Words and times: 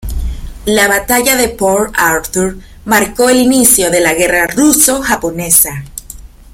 La 0.65 0.87
batalla 0.87 1.35
de 1.35 1.47
Port 1.49 1.93
Arthur 1.95 2.57
marcó 2.85 3.29
el 3.29 3.37
inicio 3.39 3.91
de 3.91 3.99
la 3.99 4.15
guerra 4.15 4.47
ruso-japonesa. 4.47 5.83